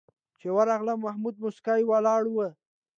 [0.39, 2.37] چې ورغلم محمود موسکی ولاړ و.